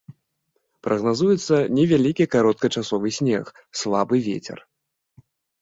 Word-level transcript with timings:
Прагназуецца 0.87 1.55
невялікі 1.79 2.25
кароткачасовы 2.37 3.13
снег, 3.19 3.53
слабы 3.83 4.15
вецер. 4.31 4.57